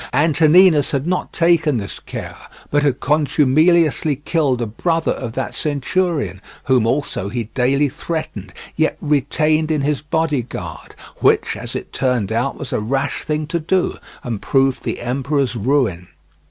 Antoninus 0.13 0.89
had 0.89 1.05
not 1.05 1.31
taken 1.31 1.77
this 1.77 1.99
care, 1.99 2.35
but 2.71 2.81
had 2.81 2.99
contumeliously 2.99 4.15
killed 4.15 4.59
a 4.59 4.65
brother 4.65 5.11
of 5.11 5.33
that 5.33 5.53
centurion, 5.53 6.41
whom 6.63 6.87
also 6.87 7.29
he 7.29 7.43
daily 7.53 7.87
threatened, 7.87 8.51
yet 8.75 8.97
retained 8.99 9.69
in 9.69 9.81
his 9.81 10.01
bodyguard; 10.01 10.95
which, 11.17 11.55
as 11.55 11.75
it 11.75 11.93
turned 11.93 12.31
out, 12.31 12.57
was 12.57 12.73
a 12.73 12.79
rash 12.79 13.23
thing 13.25 13.45
to 13.45 13.59
do, 13.59 13.95
and 14.23 14.41
proved 14.41 14.81
the 14.83 15.01
emperor's 15.01 15.55
ruin. 15.55 16.07